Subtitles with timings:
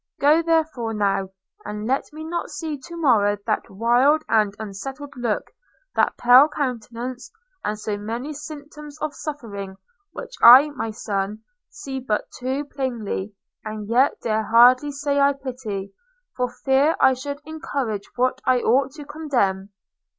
[0.19, 1.29] Go, therefore, now–
[1.63, 5.51] and let me not see to morrow that wild and unsettled look,
[5.93, 7.29] that pale countenance,
[7.63, 9.75] and so many symptoms of suffering,
[10.11, 15.93] which I, my son, see but too plainly, and yet dare hardly say I pity,
[16.35, 19.69] for fear I should encourage what I ought to condemn.'